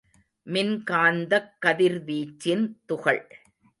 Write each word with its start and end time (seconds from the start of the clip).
மின்காந்தக் 0.47 1.51
கதிர்வீச்சின் 1.65 2.65
துகள். 2.85 3.21